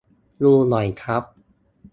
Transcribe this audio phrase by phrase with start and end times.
[0.41, 1.23] ดูหน่อยครับ